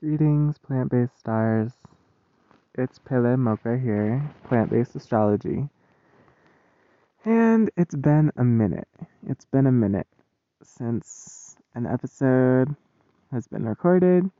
[0.00, 1.72] Greetings, plant based stars.
[2.74, 5.70] It's Pele Mocha here, plant based astrology.
[7.24, 8.88] And it's been a minute.
[9.26, 10.06] It's been a minute
[10.62, 12.76] since an episode
[13.32, 14.30] has been recorded,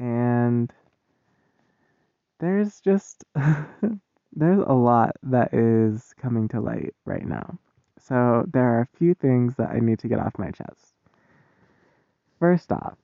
[0.00, 0.72] and
[2.40, 3.22] there's just
[4.32, 7.56] there's a lot that is coming to light right now.
[8.00, 10.96] So there are a few things that I need to get off my chest.
[12.40, 12.98] First off,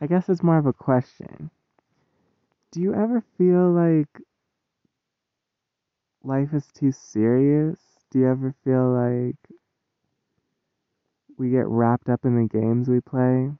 [0.00, 1.50] I guess it's more of a question.
[2.72, 4.08] Do you ever feel like
[6.22, 7.78] life is too serious?
[8.10, 9.36] Do you ever feel like
[11.36, 13.50] we get wrapped up in the games we play?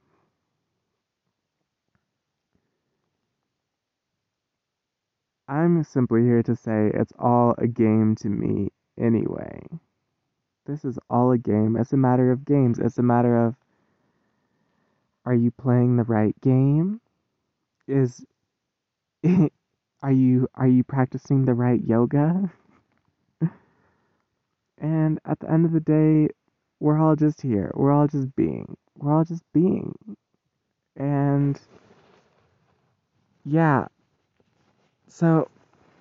[5.46, 8.68] I'm simply here to say it's all a game to me
[8.98, 9.60] anyway.
[10.64, 11.76] This is all a game.
[11.76, 12.78] It's a matter of games.
[12.78, 13.56] It's a matter of
[15.30, 17.00] are you playing the right game?
[17.86, 18.24] Is
[20.02, 22.50] are you are you practicing the right yoga?
[24.78, 26.34] and at the end of the day,
[26.80, 27.70] we're all just here.
[27.74, 28.76] We're all just being.
[28.98, 29.94] We're all just being.
[30.96, 31.60] And
[33.44, 33.86] yeah.
[35.06, 35.48] So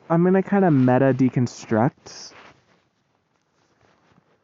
[0.10, 2.34] I'm going to kind of meta deconstruct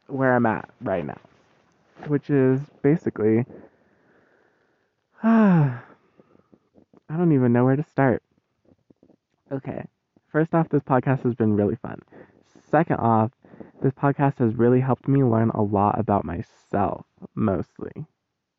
[0.05, 1.17] where I'm at right now,
[2.05, 3.45] which is basically
[5.27, 5.81] I
[7.09, 8.21] don't even know where to start.
[9.51, 9.83] Okay.
[10.31, 11.99] First off, this podcast has been really fun.
[12.69, 13.31] Second off,
[13.81, 18.05] this podcast has really helped me learn a lot about myself, mostly.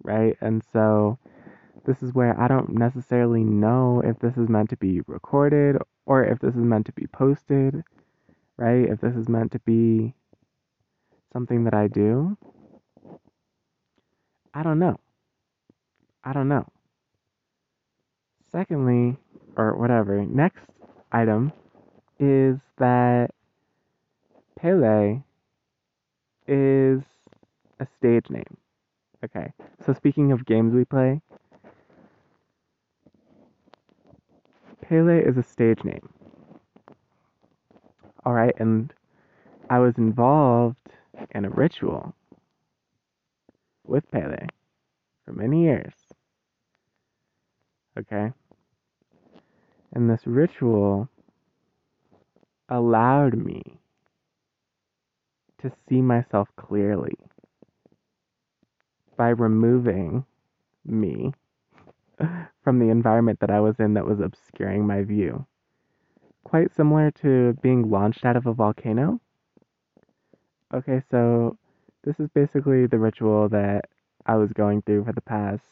[0.02, 0.36] Right?
[0.40, 1.20] And so
[1.84, 6.24] this is where I don't necessarily know if this is meant to be recorded or
[6.24, 7.84] if this is meant to be posted,
[8.56, 8.88] right?
[8.88, 10.14] If this is meant to be
[11.32, 12.36] something that I do.
[14.52, 14.98] I don't know.
[16.26, 16.66] I don't know.
[18.50, 19.16] Secondly,
[19.56, 20.64] or whatever, next
[21.12, 21.52] item
[22.18, 23.30] is that
[24.58, 25.22] Pele
[26.48, 27.02] is
[27.78, 28.56] a stage name.
[29.24, 29.52] Okay,
[29.84, 31.20] so speaking of games we play,
[34.82, 36.08] Pele is a stage name.
[38.26, 38.92] Alright, and
[39.70, 40.76] I was involved
[41.30, 42.16] in a ritual
[43.84, 44.48] with Pele
[45.24, 45.94] for many years.
[47.98, 48.32] Okay?
[49.92, 51.08] And this ritual
[52.68, 53.62] allowed me
[55.62, 57.16] to see myself clearly
[59.16, 60.24] by removing
[60.84, 61.32] me
[62.62, 65.46] from the environment that I was in that was obscuring my view.
[66.44, 69.20] Quite similar to being launched out of a volcano.
[70.74, 71.56] Okay, so
[72.04, 73.86] this is basically the ritual that
[74.26, 75.62] I was going through for the past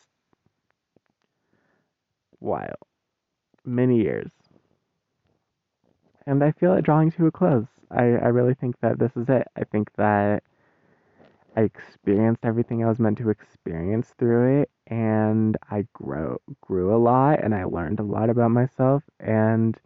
[2.44, 2.78] while,
[3.64, 4.30] many years.
[6.26, 7.66] And I feel it drawing to a close.
[7.90, 9.46] I, I really think that this is it.
[9.56, 10.42] I think that
[11.56, 16.98] I experienced everything I was meant to experience through it and I grow grew a
[16.98, 19.78] lot and I learned a lot about myself and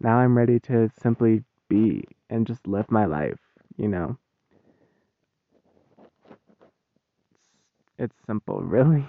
[0.00, 3.38] now I'm ready to simply be and just live my life,
[3.76, 4.16] you know.
[7.32, 7.44] It's,
[7.98, 9.06] it's simple, really.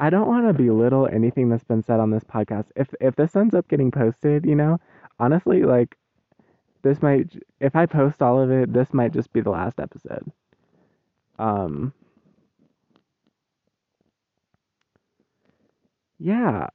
[0.00, 2.66] I don't want to belittle anything that's been said on this podcast.
[2.76, 4.78] If if this ends up getting posted, you know,
[5.18, 5.96] honestly, like
[6.82, 10.32] this might if I post all of it, this might just be the last episode.
[11.38, 11.92] Um,
[16.18, 16.68] yeah.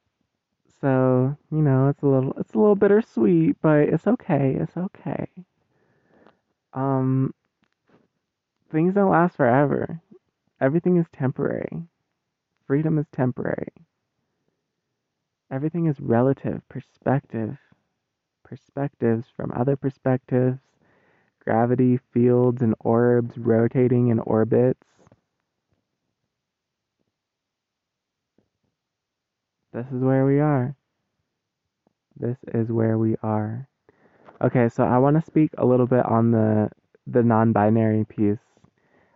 [0.82, 4.56] So, you know, it's a little it's a little bittersweet, but it's okay.
[4.60, 5.28] It's okay.
[6.74, 7.34] Um
[8.72, 10.02] things don't last forever.
[10.62, 11.88] Everything is temporary.
[12.72, 13.74] Freedom is temporary.
[15.52, 17.58] Everything is relative, perspective,
[18.46, 20.58] perspectives from other perspectives
[21.44, 24.88] gravity, fields, and orbs rotating in orbits.
[29.74, 30.74] This is where we are.
[32.16, 33.68] This is where we are.
[34.40, 36.70] Okay, so I want to speak a little bit on the
[37.06, 38.46] the non-binary piece.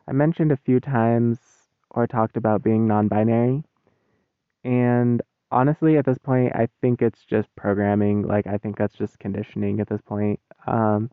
[0.10, 1.55] I mentioned a few times
[1.96, 3.64] or talked about being non-binary.
[4.64, 5.22] And
[5.52, 8.28] honestly, at this point, I think it's just programming.
[8.28, 10.40] Like I think that's just conditioning at this point.
[10.68, 11.10] Um,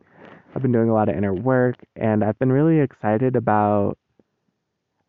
[0.53, 3.97] I've been doing a lot of inner work and I've been really excited about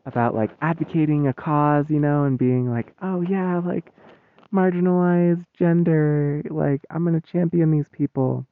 [0.06, 3.90] about like advocating a cause, you know, and being like, "Oh yeah, like
[4.52, 8.46] marginalized gender, like I'm going to champion these people."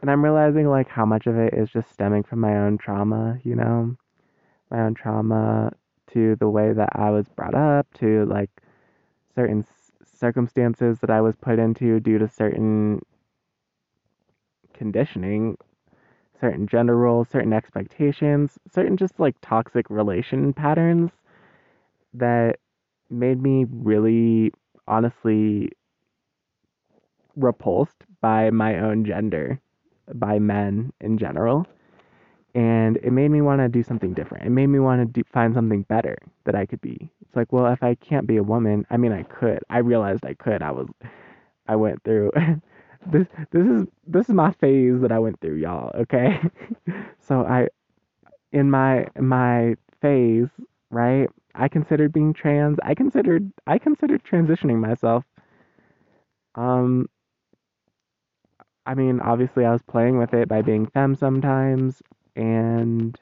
[0.00, 3.38] And I'm realizing like how much of it is just stemming from my own trauma,
[3.42, 3.96] you know?
[4.70, 5.72] My own trauma
[6.12, 8.50] to the way that I was brought up, to like
[9.34, 9.64] certain
[10.04, 13.00] circumstances that I was put into due to certain
[14.74, 15.56] conditioning,
[16.40, 21.10] certain gender roles, certain expectations, certain just like toxic relation patterns
[22.14, 22.58] that
[23.10, 24.52] made me really
[24.86, 25.70] honestly
[27.36, 29.60] repulsed by my own gender,
[30.14, 31.66] by men in general.
[32.54, 34.46] And it made me want to do something different.
[34.46, 37.10] It made me want to do, find something better that I could be.
[37.22, 39.60] It's like, well, if I can't be a woman, I mean, I could.
[39.70, 40.62] I realized I could.
[40.62, 40.88] I was,
[41.68, 42.32] I went through.
[43.06, 45.92] this this is this is my phase that I went through, y'all.
[46.02, 46.40] Okay,
[47.20, 47.68] so I,
[48.52, 50.48] in my my phase,
[50.90, 51.28] right?
[51.54, 52.78] I considered being trans.
[52.82, 55.24] I considered I considered transitioning myself.
[56.54, 57.06] Um,
[58.86, 62.02] I mean, obviously, I was playing with it by being femme sometimes,
[62.38, 63.18] and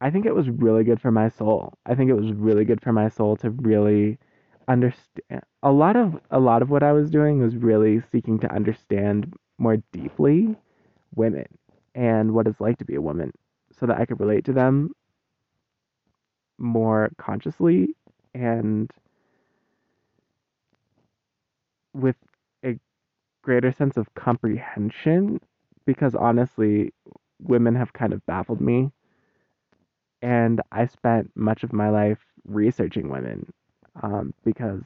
[0.00, 1.74] I think it was really good for my soul.
[1.86, 4.18] I think it was really good for my soul to really
[4.68, 5.42] understand.
[5.62, 9.34] A lot of a lot of what I was doing was really seeking to understand
[9.58, 10.56] more deeply
[11.14, 11.46] women
[11.94, 13.32] and what it's like to be a woman,
[13.72, 14.92] so that I could relate to them
[16.58, 17.94] more consciously
[18.34, 18.90] and
[21.94, 22.16] with
[22.64, 22.78] a
[23.42, 25.40] greater sense of comprehension
[25.86, 26.92] because honestly,
[27.42, 28.90] women have kind of baffled me.
[30.22, 33.52] And I spent much of my life researching women
[34.02, 34.82] um, because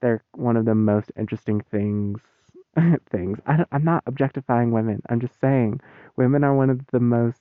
[0.00, 2.20] they're one of the most interesting things.
[3.10, 3.38] things.
[3.46, 5.00] I, I'm not objectifying women.
[5.08, 5.80] I'm just saying
[6.16, 7.40] women are one of the most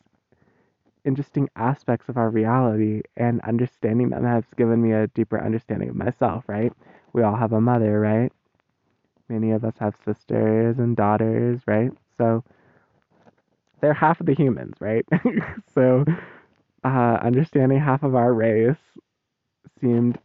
[1.06, 5.96] interesting aspects of our reality, and understanding them has given me a deeper understanding of
[5.96, 6.72] myself, right?
[7.14, 8.32] We all have a mother, right?
[9.30, 11.92] Many of us have sisters and daughters, right?
[12.18, 12.44] So
[13.84, 15.06] they're half of the humans, right?
[15.76, 16.06] so
[16.86, 18.78] uh, understanding half of our race
[19.82, 20.18] seemed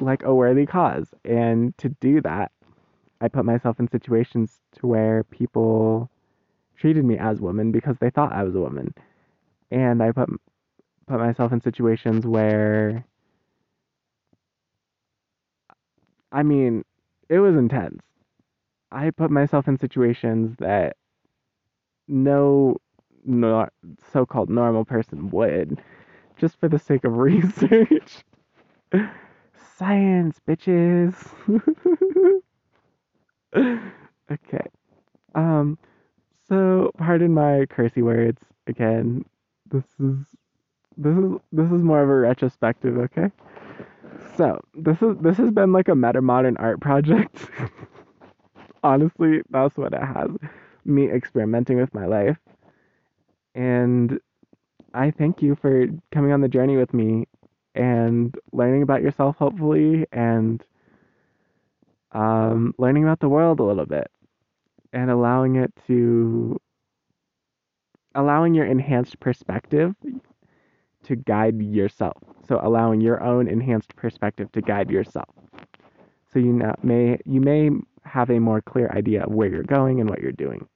[0.00, 1.08] like a worthy cause.
[1.24, 2.52] And to do that,
[3.22, 6.10] I put myself in situations to where people
[6.76, 8.92] treated me as women because they thought I was a woman.
[9.70, 10.28] And I put
[11.06, 13.06] put myself in situations where
[16.30, 16.84] I mean,
[17.30, 18.02] it was intense.
[18.92, 20.96] I put myself in situations that
[22.08, 22.76] no,
[23.24, 23.68] no
[24.12, 25.82] so-called normal person would,
[26.36, 28.24] just for the sake of research.
[29.76, 31.14] Science, bitches.
[34.32, 34.66] okay.
[35.34, 35.78] Um.
[36.48, 39.24] So, pardon my cursey words again.
[39.70, 40.18] This is
[40.96, 42.98] this is this is more of a retrospective.
[42.98, 43.30] Okay.
[44.36, 47.36] So this is this has been like a meta modern art project.
[48.84, 50.30] honestly, that's what it has.
[50.84, 52.38] Me experimenting with my life.
[53.54, 54.20] And
[54.92, 57.26] I thank you for coming on the journey with me
[57.74, 60.62] and learning about yourself, hopefully, and
[62.12, 64.10] um, learning about the world a little bit
[64.92, 66.60] and allowing it to,
[68.14, 69.94] allowing your enhanced perspective
[71.04, 72.22] to guide yourself.
[72.46, 75.28] So allowing your own enhanced perspective to guide yourself.
[76.32, 77.70] So you may you may
[78.04, 80.66] have a more clear idea of where you're going and what you're doing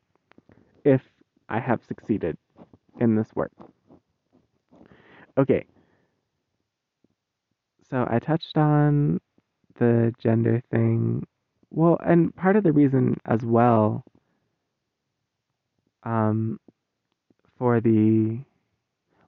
[0.84, 1.02] if
[1.48, 2.36] I have succeeded
[3.00, 3.52] in this work.
[5.38, 5.64] Okay.
[7.90, 9.20] So I touched on
[9.78, 11.26] the gender thing.
[11.70, 14.04] Well, and part of the reason as well
[16.02, 16.58] um,
[17.58, 18.38] for the.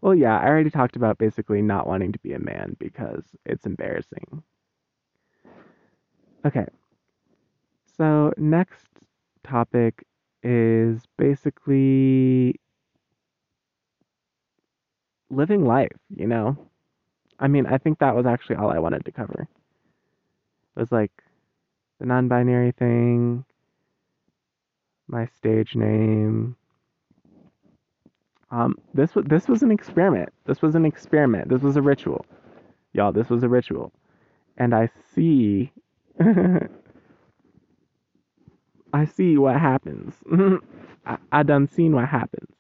[0.01, 3.67] Well, yeah, I already talked about basically not wanting to be a man because it's
[3.67, 4.43] embarrassing.
[6.45, 6.67] Okay,
[8.01, 8.89] so, next
[9.45, 10.07] topic
[10.43, 12.61] is basically
[15.31, 16.57] living life, you know?
[17.39, 19.49] I mean, I think that was actually all I wanted to cover.
[20.77, 21.13] It was like
[21.99, 23.45] the non binary thing,
[25.09, 26.57] my stage name.
[28.51, 30.31] Um, this was this was an experiment.
[30.47, 31.49] This was an experiment.
[31.49, 32.27] This was a ritual,
[32.93, 33.13] y'all.
[33.13, 33.93] This was a ritual,
[34.59, 35.73] and I see
[38.93, 40.15] I see what happens.
[41.07, 42.51] I, I done seen what happens.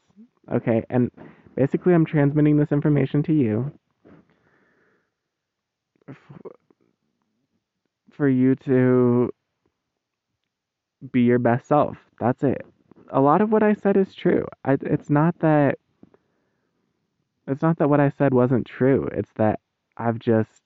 [0.50, 1.10] Okay, and
[1.56, 3.72] basically I'm transmitting this information to you
[8.12, 9.30] for you to
[11.12, 11.96] be your best self.
[12.18, 12.64] That's it.
[13.10, 14.46] A lot of what I said is true.
[14.64, 15.78] I, it's not that
[17.46, 19.08] it's not that what I said wasn't true.
[19.12, 19.60] It's that
[19.96, 20.62] I've just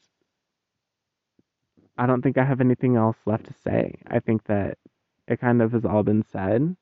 [1.97, 3.95] I don't think I have anything else left to say.
[4.09, 4.79] I think that
[5.29, 6.77] it kind of has all been said.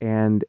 [0.00, 0.44] And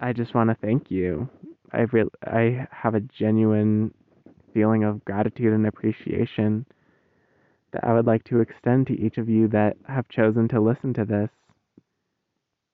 [0.00, 1.28] I just want to thank you.
[1.72, 3.92] I re- I have a genuine
[4.54, 6.66] feeling of gratitude and appreciation
[7.72, 10.94] that I would like to extend to each of you that have chosen to listen
[10.94, 11.30] to this.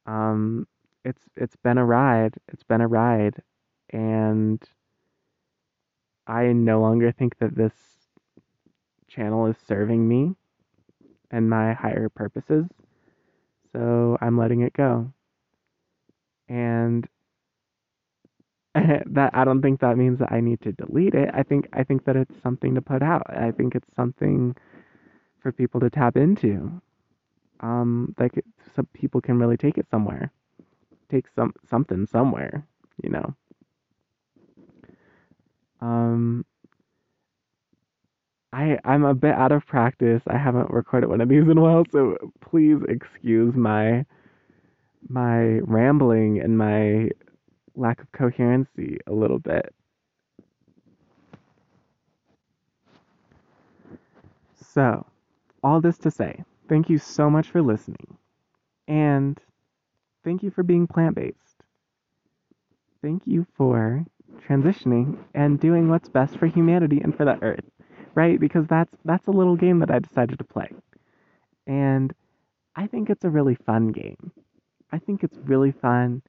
[0.06, 0.66] Um,
[1.04, 2.34] it's it's been a ride.
[2.48, 3.42] It's been a ride,
[3.90, 4.62] and
[6.26, 7.72] I no longer think that this
[9.08, 10.34] channel is serving me
[11.32, 12.66] and my higher purposes.
[13.72, 15.12] So I'm letting it go.
[16.48, 17.08] And
[18.74, 21.30] that I don't think that means that I need to delete it.
[21.34, 23.22] I think I think that it's something to put out.
[23.28, 24.56] I think it's something
[25.40, 26.80] for people to tap into.
[27.60, 30.32] Um, like it, some people can really take it somewhere,
[31.10, 32.66] take some something somewhere,
[33.02, 33.34] you know.
[35.80, 36.46] Um,
[38.52, 40.22] I I'm a bit out of practice.
[40.26, 44.04] I haven't recorded one of these in a while, so please excuse my
[45.08, 47.10] my rambling and my
[47.76, 49.74] lack of coherency a little bit.
[54.54, 55.06] So,
[55.62, 58.16] all this to say, thank you so much for listening.
[58.88, 59.38] And
[60.24, 61.62] thank you for being plant based.
[63.02, 64.04] Thank you for
[64.48, 67.64] transitioning and doing what's best for humanity and for the earth,
[68.14, 68.38] right?
[68.38, 70.70] Because that's that's a little game that I decided to play.
[71.66, 72.12] And
[72.76, 74.32] I think it's a really fun game.
[74.90, 76.22] I think it's really fun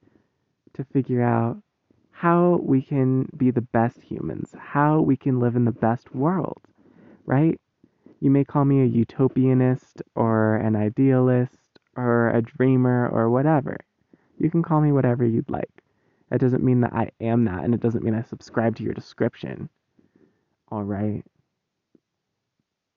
[0.74, 1.58] to figure out
[2.10, 6.62] how we can be the best humans, how we can live in the best world,
[7.26, 7.60] right?
[8.20, 11.58] You may call me a utopianist or an idealist
[11.96, 13.76] or a dreamer or whatever.
[14.38, 15.70] You can call me whatever you'd like.
[16.30, 18.94] That doesn't mean that I am that, and it doesn't mean I subscribe to your
[18.94, 19.68] description.
[20.70, 21.22] All right.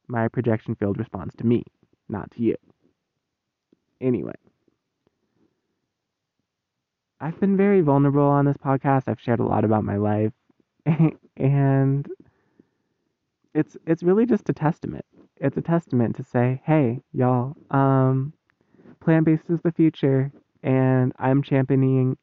[0.08, 1.64] My projection field responds to me,
[2.10, 2.56] not to you.
[4.00, 4.36] Anyway,
[7.20, 9.04] I've been very vulnerable on this podcast.
[9.08, 10.32] I've shared a lot about my life,
[11.38, 12.08] and
[13.54, 15.06] it's it's really just a testament.
[15.38, 18.34] It's a testament to say, hey, y'all, um,
[19.00, 20.32] plant based is the future,
[20.64, 22.18] and I'm championing,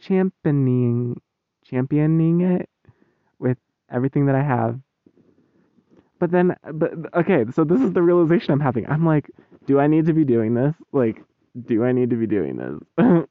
[0.00, 1.20] championing,
[1.64, 2.68] championing it
[3.38, 3.58] with
[3.90, 4.78] everything that I have.
[6.18, 8.86] But then, but okay, so this is the realization I'm having.
[8.88, 9.30] I'm like,
[9.66, 10.74] do I need to be doing this?
[10.92, 11.22] Like,
[11.66, 12.80] do I need to be doing this?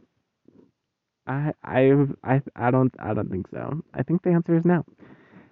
[1.28, 3.82] I I I I don't I don't think so.
[3.94, 4.86] I think the answer is no.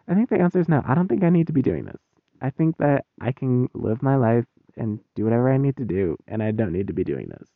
[0.07, 0.83] I think the answer is no.
[0.85, 2.01] I don't think I need to be doing this.
[2.41, 4.45] I think that I can live my life
[4.77, 7.47] and do whatever I need to do, and I don't need to be doing this.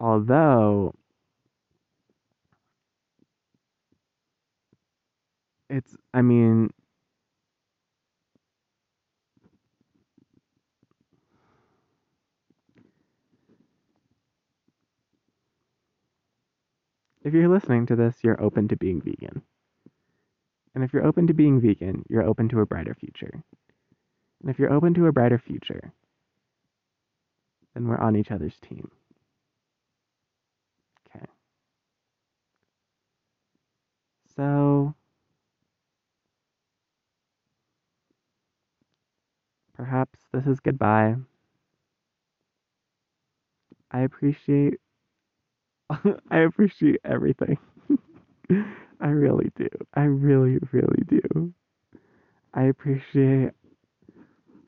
[0.00, 0.94] Although
[5.70, 6.70] it's I mean
[17.28, 19.42] if you're listening to this, you're open to being vegan.
[20.74, 23.42] And if you're open to being vegan, you're open to a brighter future.
[24.40, 25.92] And if you're open to a brighter future,
[27.74, 28.90] then we're on each other's team.
[31.14, 31.26] Okay.
[34.34, 34.94] So,
[39.74, 41.16] perhaps this is goodbye.
[43.90, 44.80] I appreciate
[46.30, 47.58] I appreciate everything.
[49.00, 49.68] I really do.
[49.94, 51.52] I really, really do.
[52.54, 53.52] I appreciate.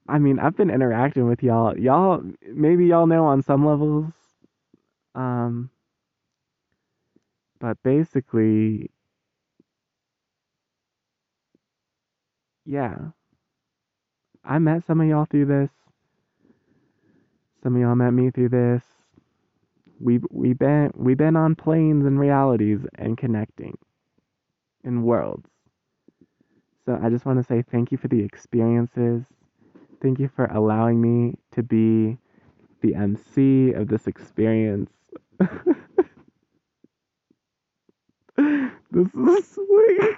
[0.08, 1.78] I mean, I've been interacting with y'all.
[1.78, 4.12] Y'all, maybe y'all know on some levels.
[5.14, 5.70] Um,
[7.60, 8.90] but basically,
[12.64, 12.96] yeah.
[14.44, 15.70] I met some of y'all through this.
[17.62, 18.99] Some of y'all met me through this
[20.00, 23.76] we've we been we been on planes and realities and connecting
[24.84, 25.48] in worlds.
[26.86, 29.24] So I just want to say thank you for the experiences.
[30.02, 32.18] Thank you for allowing me to be
[32.80, 34.90] the MC of this experience.
[35.38, 35.48] this
[39.14, 39.58] is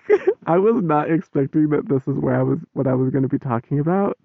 [0.09, 3.23] like I was not expecting that this is where I was what I was going
[3.23, 4.17] to be talking about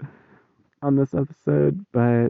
[0.82, 2.30] on this episode, but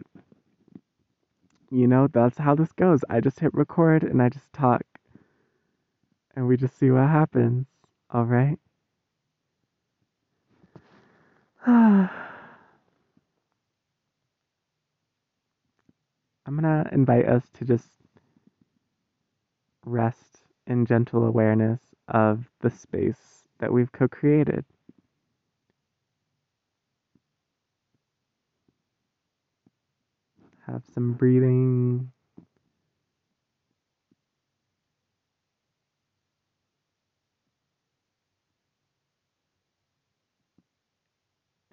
[1.69, 3.01] you know, that's how this goes.
[3.09, 4.83] I just hit record and I just talk.
[6.35, 7.67] And we just see what happens.
[8.11, 8.57] All right?
[11.67, 12.09] I'm
[16.47, 17.87] going to invite us to just
[19.85, 24.63] rest in gentle awareness of the space that we've co created.
[30.67, 32.11] Have some breathing.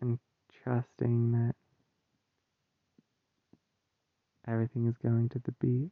[0.01, 0.19] And
[0.63, 1.55] trusting that
[4.47, 5.91] everything is going to the beat.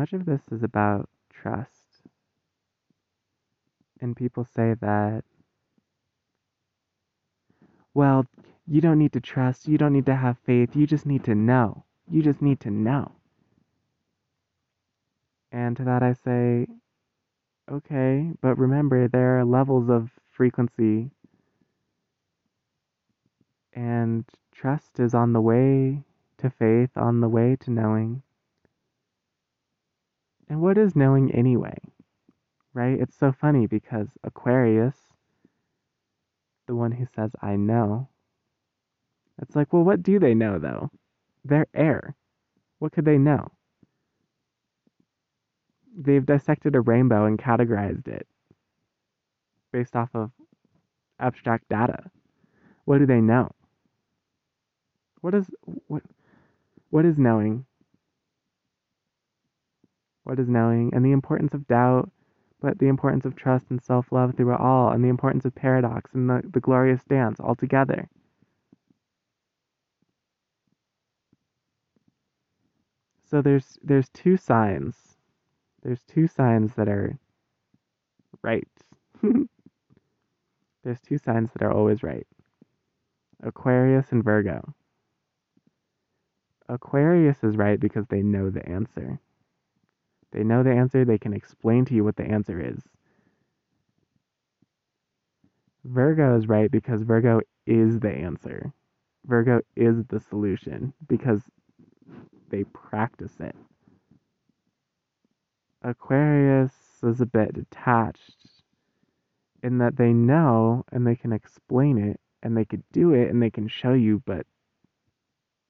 [0.00, 2.00] Much of this is about trust.
[4.00, 5.24] And people say that,
[7.92, 8.24] well,
[8.66, 11.34] you don't need to trust, you don't need to have faith, you just need to
[11.34, 11.84] know.
[12.10, 13.12] You just need to know.
[15.52, 16.66] And to that I say,
[17.70, 21.10] okay, but remember, there are levels of frequency,
[23.74, 26.04] and trust is on the way
[26.38, 28.22] to faith, on the way to knowing.
[30.50, 31.78] And what is knowing anyway?
[32.74, 33.00] Right?
[33.00, 34.96] It's so funny because Aquarius,
[36.66, 38.08] the one who says, I know,
[39.40, 40.90] it's like, well, what do they know though?
[41.44, 42.16] They're air.
[42.80, 43.52] What could they know?
[45.96, 48.26] They've dissected a rainbow and categorized it
[49.72, 50.32] based off of
[51.20, 52.10] abstract data.
[52.86, 53.50] What do they know?
[55.20, 55.46] What is
[55.86, 56.02] what
[56.90, 57.66] what is knowing?
[60.30, 62.08] What is knowing and the importance of doubt,
[62.60, 66.14] but the importance of trust and self-love through it all, and the importance of paradox
[66.14, 68.08] and the, the glorious dance all together.
[73.24, 75.16] So there's there's two signs.
[75.82, 77.18] There's two signs that are
[78.40, 78.68] right.
[80.84, 82.28] there's two signs that are always right.
[83.42, 84.76] Aquarius and Virgo.
[86.68, 89.18] Aquarius is right because they know the answer.
[90.32, 92.80] They know the answer, they can explain to you what the answer is.
[95.84, 98.72] Virgo is right because Virgo is the answer.
[99.26, 101.42] Virgo is the solution because
[102.50, 103.56] they practice it.
[105.82, 108.36] Aquarius is a bit detached
[109.62, 113.42] in that they know and they can explain it and they could do it and
[113.42, 114.46] they can show you, but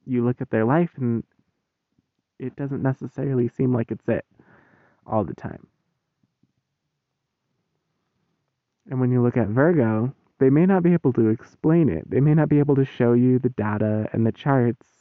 [0.05, 1.25] you look at their life and
[2.39, 4.25] it doesn't necessarily seem like it's it
[5.07, 5.67] all the time.
[8.91, 12.09] And when you look at Virgo, they may not be able to explain it.
[12.11, 15.01] They may not be able to show you the data and the charts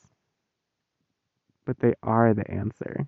[1.70, 3.08] but they are the answer.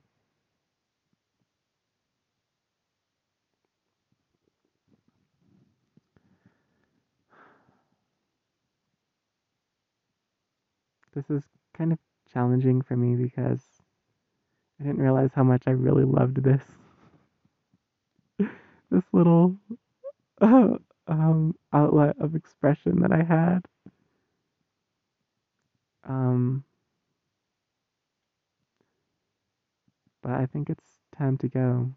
[11.15, 11.43] This is
[11.75, 11.97] kind of
[12.32, 13.62] challenging for me because
[14.82, 16.63] I didn't realize how much I really loved this.
[18.89, 19.56] this little
[20.41, 23.60] uh, um, outlet of expression that I had.
[26.04, 26.63] Um,
[30.24, 30.84] but I think it's
[31.15, 31.91] time to go.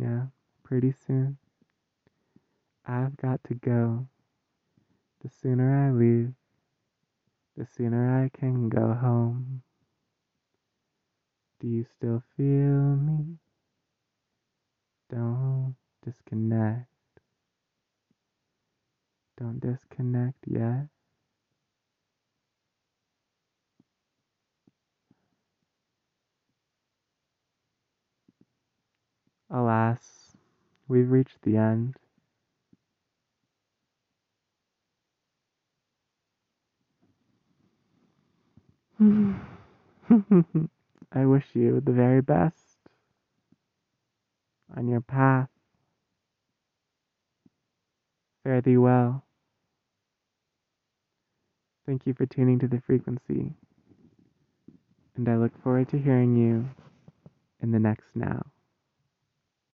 [0.00, 0.26] Yeah,
[0.62, 1.38] pretty soon.
[2.86, 4.06] I've got to go.
[5.22, 6.32] The sooner I leave,
[7.56, 9.62] the sooner I can go home.
[11.58, 13.38] Do you still feel me?
[15.08, 16.88] Don't disconnect.
[19.38, 20.88] Don't disconnect yet.
[29.48, 30.36] Alas,
[30.88, 31.94] we've reached the end.
[41.12, 42.56] I wish you the very best
[44.76, 45.48] on your path.
[48.44, 49.24] Fare thee well.
[51.86, 53.52] Thank you for tuning to the frequency,
[55.16, 56.68] and I look forward to hearing you
[57.60, 58.44] in the next now.